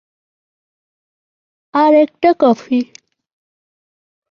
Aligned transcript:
আর 1.73 1.93
একটা 1.95 2.29
কফি। 2.39 2.79